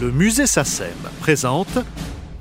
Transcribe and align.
Le 0.00 0.10
musée 0.10 0.46
SACEM 0.46 0.88
présente 1.20 1.78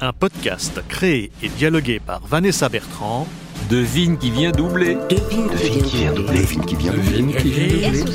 un 0.01 0.11
podcast 0.11 0.81
créé 0.89 1.31
et 1.41 1.47
dialogué 1.47 2.01
par 2.05 2.19
Vanessa 2.27 2.67
Bertrand. 2.67 3.27
Devine 3.69 4.17
qui 4.17 4.29
vient 4.29 4.51
doubler. 4.51 4.97
Devine 5.09 5.47
qui 5.55 5.97
vient 5.97 6.11
doubler. 6.11 6.39
Devine 6.39 6.65
qui 6.65 6.75
vient 6.75 6.91
doubler. 6.91 7.17
Devine 7.21 7.35
qui 7.37 7.51
vient 7.51 7.63
doubler. 7.63 8.11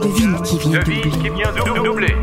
Devine 0.00 0.42
qui 0.42 1.30
vient 1.30 1.82
doubler. 1.82 2.14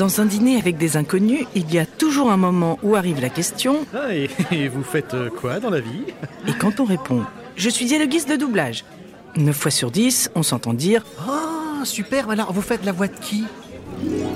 Dans 0.00 0.22
un 0.22 0.24
dîner 0.24 0.56
avec 0.56 0.78
des 0.78 0.96
inconnus, 0.96 1.44
il 1.54 1.70
y 1.70 1.78
a 1.78 1.84
toujours 1.84 2.32
un 2.32 2.38
moment 2.38 2.78
où 2.82 2.96
arrive 2.96 3.20
la 3.20 3.28
question, 3.28 3.84
Ah, 3.94 4.14
et, 4.14 4.30
et 4.50 4.66
vous 4.66 4.82
faites 4.82 5.12
euh, 5.12 5.28
quoi 5.28 5.60
dans 5.60 5.68
la 5.68 5.80
vie? 5.80 6.04
Et 6.48 6.54
quand 6.54 6.80
on 6.80 6.84
répond 6.86 7.22
Je 7.54 7.68
suis 7.68 7.84
dialoguiste 7.84 8.26
de 8.30 8.36
doublage. 8.36 8.86
9 9.36 9.54
fois 9.54 9.70
sur 9.70 9.90
10, 9.90 10.30
on 10.34 10.42
s'entend 10.42 10.72
dire 10.72 11.04
Ah, 11.28 11.84
super, 11.84 12.30
alors 12.30 12.50
vous 12.54 12.62
faites 12.62 12.82
la 12.86 12.92
voix 12.92 13.08
de 13.08 13.18
qui? 13.20 13.44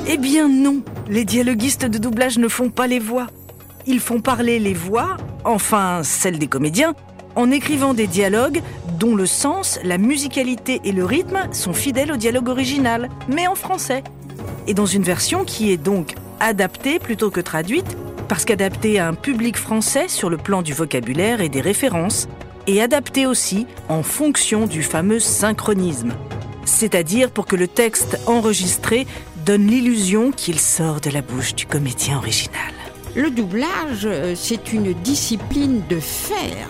Eh 0.07 0.19
bien 0.19 0.51
non, 0.51 0.83
les 1.09 1.25
dialoguistes 1.25 1.87
de 1.87 1.97
doublage 1.97 2.37
ne 2.37 2.49
font 2.49 2.69
pas 2.69 2.87
les 2.87 2.99
voix. 2.99 3.29
Ils 3.87 4.01
font 4.01 4.21
parler 4.21 4.59
les 4.59 4.75
voix, 4.75 5.17
enfin 5.47 6.03
celles 6.03 6.39
des 6.39 6.47
comédiens, 6.47 6.95
en 7.37 7.51
écrivant 7.51 7.95
des 7.95 8.07
dialogues 8.07 8.61
dont 8.99 9.17
le 9.17 9.25
sens, 9.25 9.81
la 9.83 9.97
musicalité 9.97 10.83
et 10.85 10.93
le 10.93 11.07
rythme 11.07 11.39
sont 11.53 11.73
fidèles 11.73 12.13
au 12.13 12.17
dialogue 12.17 12.51
original, 12.51 13.09
mais 13.29 13.47
en 13.47 13.55
français. 13.55 14.05
Et 14.67 14.75
dans 14.75 14.87
une 14.87 15.03
version 15.03 15.45
qui 15.45 15.71
est 15.71 15.77
donc 15.77 16.15
adaptée 16.41 16.99
plutôt 16.99 17.31
que 17.31 17.41
traduite, 17.41 17.97
parce 18.29 18.45
qu'adaptée 18.45 18.99
à 18.99 19.09
un 19.09 19.15
public 19.15 19.57
français 19.57 20.09
sur 20.09 20.31
le 20.31 20.37
plan 20.37 20.63
du 20.63 20.73
vocabulaire 20.73 21.41
et 21.41 21.49
des 21.49 21.61
références, 21.61 22.29
et 22.67 22.81
adaptée 22.81 23.27
aussi 23.27 23.67
en 23.89 24.03
fonction 24.03 24.67
du 24.67 24.83
fameux 24.83 25.21
synchronisme. 25.21 26.13
C'est-à-dire 26.65 27.31
pour 27.31 27.47
que 27.47 27.57
le 27.57 27.69
texte 27.69 28.19
enregistré 28.27 29.07
donne 29.45 29.67
l'illusion 29.67 30.31
qu'il 30.31 30.59
sort 30.59 31.01
de 31.01 31.11
la 31.11 31.21
bouche 31.21 31.55
du 31.55 31.67
comédien 31.67 32.17
original. 32.17 32.73
Le 33.15 33.31
doublage, 33.31 34.07
euh, 34.07 34.35
c'est 34.35 34.73
une 34.73 34.93
discipline 34.95 35.83
de 35.89 36.01
fer. 36.01 36.69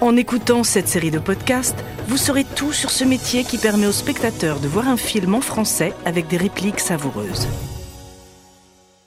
En 0.00 0.16
écoutant 0.16 0.62
cette 0.62 0.88
série 0.88 1.10
de 1.10 1.18
podcasts, 1.18 1.82
vous 2.10 2.16
saurez 2.16 2.42
tout 2.42 2.72
sur 2.72 2.90
ce 2.90 3.04
métier 3.04 3.44
qui 3.44 3.56
permet 3.56 3.86
aux 3.86 3.92
spectateurs 3.92 4.58
de 4.58 4.66
voir 4.66 4.88
un 4.88 4.96
film 4.96 5.32
en 5.36 5.40
français 5.40 5.92
avec 6.04 6.26
des 6.26 6.38
répliques 6.38 6.80
savoureuses. 6.80 7.46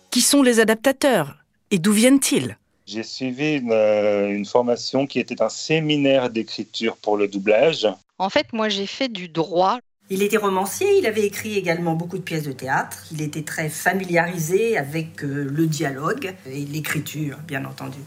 Qui 0.09 0.21
sont 0.21 0.41
les 0.41 0.61
adaptateurs 0.61 1.35
et 1.69 1.79
d'où 1.79 1.91
viennent-ils? 1.91 2.57
J'ai 2.85 3.03
suivi 3.03 3.55
une, 3.55 3.73
euh, 3.73 4.29
une 4.29 4.45
formation 4.45 5.05
qui 5.05 5.19
était 5.19 5.41
un 5.41 5.49
séminaire 5.49 6.29
d'écriture 6.29 6.95
pour 6.95 7.17
le 7.17 7.27
doublage. 7.27 7.85
En 8.19 8.29
fait, 8.29 8.53
moi, 8.53 8.69
j'ai 8.69 8.87
fait 8.87 9.09
du 9.09 9.27
droit. 9.27 9.79
Il 10.09 10.21
était 10.21 10.37
romancier, 10.37 10.87
il 10.97 11.05
avait 11.05 11.25
écrit 11.25 11.57
également 11.57 11.95
beaucoup 11.95 12.17
de 12.17 12.23
pièces 12.23 12.43
de 12.43 12.53
théâtre. 12.53 13.03
Il 13.11 13.21
était 13.21 13.43
très 13.43 13.67
familiarisé 13.67 14.77
avec 14.77 15.25
euh, 15.25 15.49
le 15.51 15.67
dialogue 15.67 16.33
et 16.45 16.63
l'écriture, 16.63 17.37
bien 17.45 17.65
entendu. 17.65 17.99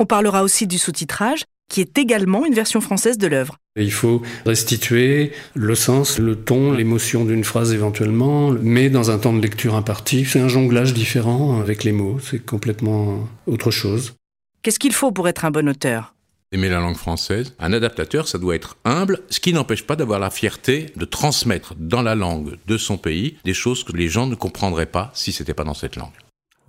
On 0.00 0.04
parlera 0.04 0.42
aussi 0.42 0.66
du 0.66 0.78
sous-titrage, 0.78 1.44
qui 1.68 1.80
est 1.80 1.98
également 1.98 2.44
une 2.46 2.54
version 2.54 2.80
française 2.80 3.18
de 3.18 3.26
l'œuvre. 3.26 3.56
Il 3.76 3.92
faut 3.92 4.22
restituer 4.44 5.32
le 5.54 5.74
sens, 5.74 6.18
le 6.18 6.36
ton, 6.36 6.72
l'émotion 6.72 7.24
d'une 7.24 7.44
phrase 7.44 7.72
éventuellement, 7.72 8.50
mais 8.50 8.88
dans 8.88 9.10
un 9.10 9.18
temps 9.18 9.32
de 9.32 9.40
lecture 9.40 9.74
imparti. 9.74 10.24
C'est 10.24 10.40
un 10.40 10.48
jonglage 10.48 10.94
différent 10.94 11.60
avec 11.60 11.84
les 11.84 11.92
mots, 11.92 12.18
c'est 12.20 12.44
complètement 12.44 13.28
autre 13.46 13.70
chose. 13.70 14.14
Qu'est-ce 14.62 14.78
qu'il 14.78 14.92
faut 14.92 15.12
pour 15.12 15.28
être 15.28 15.44
un 15.44 15.50
bon 15.50 15.68
auteur? 15.68 16.14
Aimer 16.52 16.68
la 16.68 16.78
langue 16.78 16.96
française. 16.96 17.54
Un 17.58 17.72
adaptateur, 17.72 18.28
ça 18.28 18.38
doit 18.38 18.54
être 18.54 18.76
humble, 18.84 19.20
ce 19.30 19.40
qui 19.40 19.52
n'empêche 19.52 19.82
pas 19.82 19.96
d'avoir 19.96 20.20
la 20.20 20.30
fierté 20.30 20.86
de 20.94 21.04
transmettre 21.04 21.74
dans 21.76 22.02
la 22.02 22.14
langue 22.14 22.56
de 22.66 22.78
son 22.78 22.96
pays 22.96 23.36
des 23.44 23.54
choses 23.54 23.82
que 23.82 23.92
les 23.92 24.08
gens 24.08 24.26
ne 24.26 24.36
comprendraient 24.36 24.86
pas 24.86 25.10
si 25.12 25.32
c'était 25.32 25.54
pas 25.54 25.64
dans 25.64 25.74
cette 25.74 25.96
langue. 25.96 26.12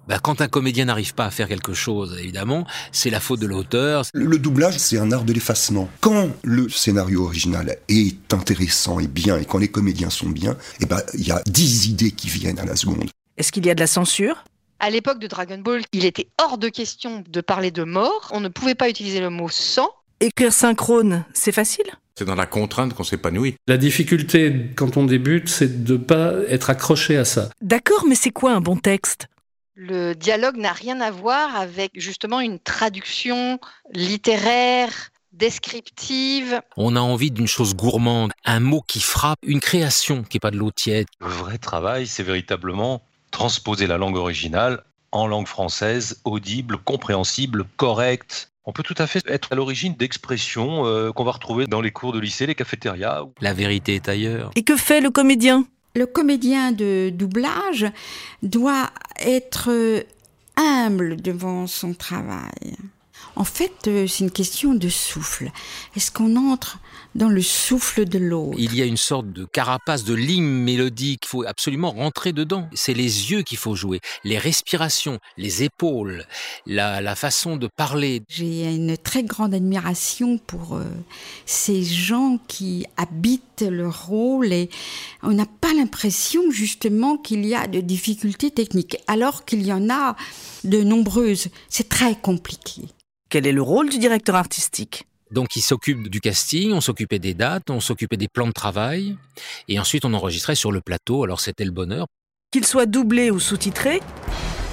Bah, 0.07 0.19
quand 0.22 0.40
un 0.40 0.47
comédien 0.47 0.85
n'arrive 0.85 1.13
pas 1.13 1.25
à 1.25 1.31
faire 1.31 1.50
quelque 1.50 1.73
chose, 1.73 2.18
évidemment, 2.18 2.66
c'est 2.94 3.09
la 3.09 3.19
faute 3.19 3.41
de 3.41 3.45
l'auteur. 3.45 4.03
Le, 4.13 4.38
doublage, 4.40 4.78
c'est 4.78 4.97
un 4.97 5.12
art 5.12 5.23
de 5.23 5.34
l'effacement. 5.34 5.90
Quand 6.00 6.29
le 6.44 6.69
scénario 6.69 7.25
original 7.25 7.78
est 7.90 8.34
intéressant 8.34 9.00
et 9.00 9.07
bien, 9.07 9.38
et 9.38 9.44
quand 9.44 9.57
les 9.57 9.68
comédiens 9.68 10.09
sont 10.09 10.29
bien, 10.29 10.56
eh 10.79 10.85
ben, 10.85 11.01
il 11.13 11.28
y 11.28 11.31
a 11.31 11.41
dix 11.45 11.88
idées 11.88 12.12
qui 12.12 12.29
viennent 12.29 12.59
à 12.59 12.66
la 12.66 12.78
seconde. 12.78 13.09
Est-ce 13.38 13.51
qu'il 13.51 13.66
y 13.66 13.69
a 13.69 13.75
de 13.75 13.81
la 13.81 13.88
censure? 13.88 14.45
À 14.79 14.90
l'époque 14.90 15.19
de 15.19 15.28
Dragon 15.28 15.57
Ball, 15.57 15.81
il 15.91 16.06
était 16.06 16.28
hors 16.41 16.57
de 16.57 16.69
question 16.69 17.24
de 17.28 17.41
parler 17.41 17.72
de 17.72 17.84
mort. 17.84 18.29
On 18.31 18.39
ne 18.39 18.47
pouvait 18.47 18.75
pas 18.75 18.89
utiliser 18.89 19.19
le 19.19 19.29
mot 19.29 19.50
sang. 19.50 19.89
Écrire 20.22 20.53
synchrone, 20.53 21.25
c'est 21.34 21.51
facile? 21.51 21.85
C'est 22.18 22.25
dans 22.25 22.35
la 22.35 22.45
contrainte 22.45 22.94
qu'on 22.94 23.03
s'épanouit. 23.03 23.56
La 23.68 23.78
difficulté 23.78 24.72
quand 24.75 24.95
on 24.95 25.03
débute, 25.03 25.50
c'est 25.50 25.84
de 25.84 25.97
pas 25.97 26.31
être 26.47 26.69
accroché 26.69 27.18
à 27.18 27.25
ça. 27.25 27.50
D'accord, 27.62 28.06
mais 28.07 28.16
c'est 28.16 28.31
quoi 28.31 28.53
un 28.53 28.62
bon 28.62 28.78
texte? 28.78 29.28
Le 29.80 30.16
dialogue 30.16 30.58
n'a 30.58 30.74
rien 30.74 31.00
à 31.02 31.12
voir 31.12 31.56
avec 31.56 31.92
justement 31.94 32.40
une 32.40 32.58
traduction 32.58 33.60
littéraire, 33.94 35.12
descriptive. 35.34 36.60
On 36.78 36.96
a 36.96 37.00
envie 37.00 37.30
d'une 37.30 37.46
chose 37.46 37.76
gourmande, 37.76 38.32
un 38.44 38.60
mot 38.60 38.82
qui 38.82 39.00
frappe, 39.00 39.38
une 39.44 39.60
création 39.60 40.24
qui 40.24 40.38
n'est 40.38 40.40
pas 40.40 40.50
de 40.50 40.58
l'eau 40.58 40.72
tiède. 40.72 41.06
Le 41.22 41.28
vrai 41.28 41.60
travail, 41.60 42.08
c'est 42.08 42.24
véritablement 42.24 43.04
transposer 43.30 43.86
la 43.86 44.00
langue 44.00 44.18
originale 44.18 44.84
en 45.12 45.28
langue 45.28 45.48
française, 45.48 46.22
audible, 46.26 46.80
compréhensible, 46.80 47.66
correcte. 47.76 48.52
On 48.66 48.72
peut 48.72 48.82
tout 48.82 48.96
à 48.98 49.06
fait 49.06 49.22
être 49.28 49.50
à 49.52 49.56
l'origine 49.56 49.94
d'expressions 49.94 50.88
euh, 50.88 51.12
qu'on 51.12 51.24
va 51.24 51.34
retrouver 51.34 51.68
dans 51.68 51.82
les 51.82 51.92
cours 51.92 52.14
de 52.14 52.20
lycée, 52.20 52.48
les 52.48 52.56
cafétérias. 52.56 53.26
La 53.42 53.54
vérité 53.54 53.94
est 53.94 54.10
ailleurs. 54.10 54.50
Et 54.56 54.64
que 54.64 54.76
fait 54.76 55.02
le 55.02 55.12
comédien? 55.12 55.68
Le 55.97 56.06
comédien 56.06 56.74
de 56.74 57.09
doublage 57.09 57.88
doit 58.44 58.91
être 59.19 59.72
euh, 59.72 60.03
humble 60.56 61.19
devant 61.19 61.66
son 61.66 61.96
travail. 61.96 62.78
En 63.36 63.44
fait, 63.44 63.88
euh, 63.88 64.08
c'est 64.08 64.24
une 64.24 64.32
question 64.32 64.74
de 64.74 64.90
souffle. 64.90 65.52
Est-ce 65.96 66.12
qu'on 66.12 66.36
entre 66.36 66.80
dans 67.14 67.30
le 67.30 67.42
souffle 67.42 68.06
de 68.06 68.18
l'autre? 68.18 68.58
Il 68.60 68.76
y 68.76 68.82
a 68.82 68.86
une 68.86 68.98
sorte 68.98 69.32
de 69.32 69.46
carapace 69.46 70.04
de 70.04 70.16
ligne 70.16 70.44
mélodique, 70.44 71.22
il 71.26 71.28
faut 71.28 71.44
absolument 71.44 71.92
rentrer 71.92 72.34
dedans. 72.34 72.68
C'est 72.74 72.94
les 72.94 73.32
yeux 73.32 73.44
qu'il 73.44 73.58
faut 73.60 73.76
jouer, 73.76 74.00
les 74.24 74.38
respirations, 74.40 75.20
les 75.38 75.64
épaules, 75.64 76.26
la, 76.66 77.00
la 77.02 77.16
façon 77.16 77.58
de 77.58 77.68
parler. 77.68 78.24
J'ai 78.28 78.74
une 78.74 78.98
très 78.98 79.24
grande 79.24 79.54
admiration 79.54 80.40
pour 80.40 80.76
euh, 80.76 80.84
ces 81.46 81.84
gens 81.84 82.40
qui 82.48 82.86
habitent 82.98 83.66
le 83.70 83.88
rôle 83.88 84.52
et 84.52 84.70
on 85.22 85.32
n'a 85.32 85.46
pas 85.46 85.74
l'impression 85.74 86.50
justement 86.52 87.18
qu'il 87.18 87.46
y 87.46 87.56
a 87.56 87.68
de 87.68 87.82
difficultés 87.82 88.52
techniques, 88.52 88.98
alors 89.08 89.46
qu'il 89.46 89.66
y 89.66 89.72
en 89.72 89.90
a 89.90 90.16
de 90.64 90.82
nombreuses. 90.84 91.50
C'est 91.70 91.90
très 91.90 92.16
compliqué. 92.16 92.84
Quel 93.30 93.46
est 93.46 93.52
le 93.52 93.62
rôle 93.62 93.90
du 93.90 93.98
directeur 93.98 94.36
artistique? 94.36 95.06
Donc 95.32 95.58
il 95.58 95.62
s'occupe 95.62 96.08
du 96.08 96.22
casting, 96.22 96.72
on 96.72 96.80
s'occupait 96.80 97.20
des 97.20 97.34
dates, 97.34 97.70
on 97.70 97.82
s'occupait 97.82 98.16
des 98.16 98.30
plans 98.30 98.48
de 98.48 98.54
travail, 98.54 99.18
et 99.68 99.80
ensuite 99.80 100.06
on 100.06 100.14
enregistrait 100.14 100.56
sur 100.56 100.72
le 100.72 100.80
plateau, 100.80 101.26
alors 101.26 101.42
c'était 101.42 101.66
le 101.66 101.72
bonheur. 101.72 102.08
Qu'il 102.52 102.66
soit 102.66 102.86
doublé 102.86 103.30
ou 103.30 103.38
sous-titré, 103.38 104.00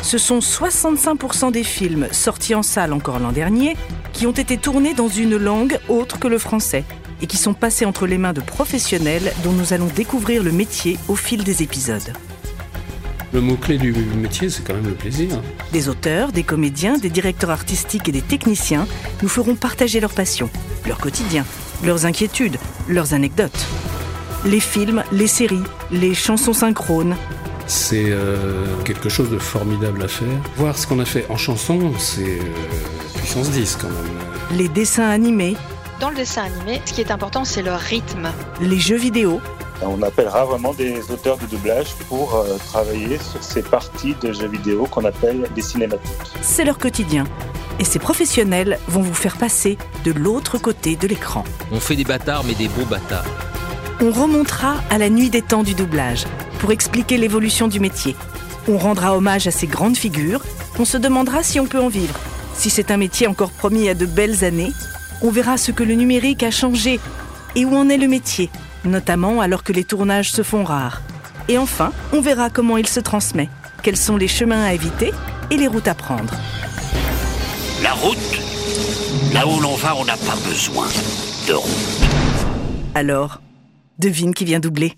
ce 0.02 0.18
sont 0.18 0.38
65% 0.38 1.50
des 1.50 1.64
films 1.64 2.06
sortis 2.12 2.54
en 2.54 2.62
salle 2.62 2.92
encore 2.92 3.18
l'an 3.18 3.32
dernier 3.32 3.76
qui 4.12 4.28
ont 4.28 4.32
été 4.32 4.56
tournés 4.56 4.94
dans 4.94 5.08
une 5.08 5.36
langue 5.36 5.80
autre 5.88 6.20
que 6.20 6.28
le 6.28 6.38
français 6.38 6.84
et 7.20 7.26
qui 7.26 7.36
sont 7.36 7.54
passés 7.54 7.86
entre 7.86 8.06
les 8.06 8.18
mains 8.18 8.32
de 8.32 8.40
professionnels 8.40 9.32
dont 9.42 9.52
nous 9.52 9.72
allons 9.72 9.88
découvrir 9.88 10.44
le 10.44 10.52
métier 10.52 10.96
au 11.08 11.16
fil 11.16 11.42
des 11.42 11.64
épisodes. 11.64 12.12
Le 13.34 13.40
mot-clé 13.40 13.78
du 13.78 13.92
métier, 13.92 14.48
c'est 14.48 14.64
quand 14.64 14.74
même 14.74 14.86
le 14.86 14.94
plaisir. 14.94 15.28
Des 15.72 15.88
auteurs, 15.88 16.30
des 16.30 16.44
comédiens, 16.44 16.98
des 16.98 17.10
directeurs 17.10 17.50
artistiques 17.50 18.08
et 18.08 18.12
des 18.12 18.22
techniciens 18.22 18.86
nous 19.22 19.28
feront 19.28 19.56
partager 19.56 19.98
leur 19.98 20.12
passion, 20.12 20.48
leur 20.86 20.98
quotidien, 20.98 21.44
leurs 21.82 22.06
inquiétudes, 22.06 22.58
leurs 22.88 23.12
anecdotes. 23.12 23.66
Les 24.44 24.60
films, 24.60 25.02
les 25.10 25.26
séries, 25.26 25.64
les 25.90 26.14
chansons 26.14 26.52
synchrones, 26.52 27.16
C'est 27.66 28.04
euh, 28.08 28.66
quelque 28.84 29.08
chose 29.08 29.30
de 29.30 29.38
formidable 29.38 30.02
à 30.04 30.08
faire. 30.08 30.28
Voir 30.56 30.78
ce 30.78 30.86
qu'on 30.86 31.00
a 31.00 31.04
fait 31.04 31.26
en 31.28 31.36
chanson, 31.36 31.92
c'est 31.98 32.38
euh, 32.38 32.42
puissance 33.16 33.50
10 33.50 33.78
quand 33.80 33.88
même. 33.88 34.58
les 34.58 34.68
dessins 34.68 35.08
animés, 35.08 35.56
Dans 35.98 36.10
le 36.10 36.16
dessin 36.16 36.42
animé, 36.44 36.80
ce 36.84 36.92
qui 36.92 37.00
est 37.00 37.10
important, 37.10 37.44
c'est 37.44 37.62
le 37.62 37.72
rythme. 37.72 38.28
les 38.60 38.78
jeux 38.78 38.98
vidéo, 38.98 39.40
On 39.86 40.02
appellera 40.02 40.44
vraiment 40.44 40.72
des 40.72 41.10
auteurs 41.10 41.36
de 41.38 41.46
doublage 41.46 41.94
pour 42.08 42.34
euh, 42.34 42.56
travailler 42.58 43.18
sur 43.18 43.42
ces 43.42 43.62
parties 43.62 44.14
de 44.22 44.32
jeux 44.32 44.48
vidéo 44.48 44.86
qu'on 44.86 45.04
appelle 45.04 45.48
des 45.54 45.62
cinématiques. 45.62 46.10
c'est 46.40 46.64
leur 46.64 46.78
quotidien. 46.78 47.24
Et 47.80 47.84
ces 47.84 47.98
professionnels 47.98 48.78
vont 48.86 49.02
vous 49.02 49.14
faire 49.14 49.36
passer 49.36 49.76
de 50.04 50.12
l'autre 50.12 50.58
côté 50.58 50.96
de 50.96 51.08
l'écran. 51.08 51.44
On 51.72 51.80
fait 51.80 51.96
des 51.96 52.04
bâtards, 52.04 52.44
mais 52.44 52.54
des 52.54 52.68
beaux 52.68 52.84
bâtards. 52.84 53.26
On 54.00 54.10
remontera 54.10 54.76
à 54.90 54.98
la 54.98 55.10
nuit 55.10 55.28
des 55.28 55.42
temps 55.42 55.64
du 55.64 55.74
doublage 55.74 56.24
pour 56.60 56.70
expliquer 56.72 57.16
l'évolution 57.16 57.68
du 57.68 57.80
métier. 57.80 58.14
On 58.68 58.78
rendra 58.78 59.16
hommage 59.16 59.46
à 59.46 59.50
ces 59.50 59.66
grandes 59.66 59.96
figures. 59.96 60.42
On 60.78 60.84
se 60.84 60.96
demandera 60.96 61.42
si 61.42 61.58
on 61.60 61.66
peut 61.66 61.80
en 61.80 61.88
vivre, 61.88 62.14
si 62.54 62.70
c'est 62.70 62.90
un 62.90 62.96
métier 62.96 63.26
encore 63.26 63.50
promis 63.50 63.88
à 63.88 63.94
de 63.94 64.06
belles 64.06 64.44
années, 64.44 64.72
On 65.22 65.30
verra 65.30 65.56
ce 65.56 65.72
que 65.72 65.84
le 65.84 65.94
numérique 65.94 66.42
a 66.42 66.50
changé 66.50 67.00
et 67.54 67.64
où 67.64 67.74
en 67.76 67.88
est 67.88 67.96
le 67.96 68.08
métier, 68.08 68.50
notamment 68.84 69.40
alors 69.40 69.62
que 69.62 69.72
les 69.72 69.84
tournages 69.84 70.30
se 70.32 70.42
font 70.42 70.64
rares. 70.64 71.02
Et 71.48 71.58
enfin, 71.58 71.92
on 72.12 72.20
verra 72.20 72.50
comment 72.50 72.76
il 72.76 72.86
se 72.86 73.00
transmet, 73.00 73.48
quels 73.82 73.96
sont 73.96 74.16
les 74.16 74.28
chemins 74.28 74.64
à 74.64 74.72
éviter 74.72 75.12
et 75.50 75.56
les 75.56 75.66
routes 75.66 75.88
à 75.88 75.94
prendre. 75.94 76.34
La 77.82 77.92
route, 77.92 78.40
là 79.32 79.46
où 79.46 79.60
l'on 79.60 79.74
va, 79.74 79.94
on 79.96 80.04
n'a 80.04 80.16
pas 80.16 80.36
besoin 80.48 80.86
de 81.48 81.52
route. 81.52 81.68
Alors, 82.94 83.40
devine 83.98 84.34
qui 84.34 84.44
vient 84.44 84.60
doubler 84.60 84.94